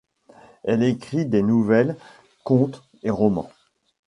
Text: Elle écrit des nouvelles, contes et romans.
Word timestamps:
Elle 0.63 0.81
écrit 0.81 1.27
des 1.27 1.43
nouvelles, 1.43 1.95
contes 2.43 2.81
et 3.03 3.11
romans. 3.11 3.51